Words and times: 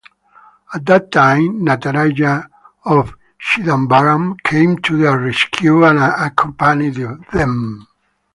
At 0.73 0.83
that 0.87 1.11
time 1.11 1.63
Nataraja 1.63 2.47
of 2.85 3.13
Chidambaram 3.39 4.35
came 4.43 4.79
to 4.81 4.97
their 4.97 5.19
rescue 5.19 5.83
and 5.83 5.99
accompany 5.99 6.89
them. 6.89 7.87